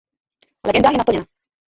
[0.67, 1.25] Legenda je naplněna.